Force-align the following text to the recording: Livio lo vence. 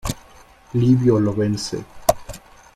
Livio 0.79 1.19
lo 1.19 1.31
vence. 1.41 1.83